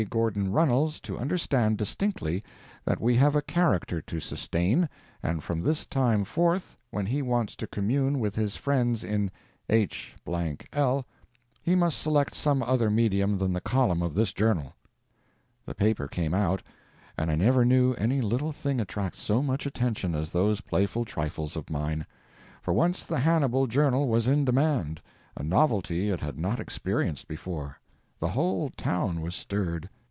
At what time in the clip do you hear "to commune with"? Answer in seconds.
7.57-8.33